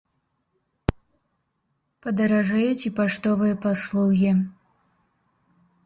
Падаражэюць 2.07 2.85
і 2.91 2.95
паштовыя 2.99 3.55
паслугі. 3.67 4.31